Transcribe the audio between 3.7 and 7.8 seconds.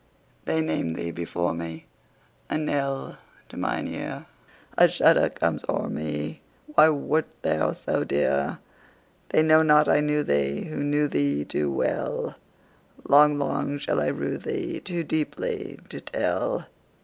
ear;A shudder comes o'er me—Why wert thou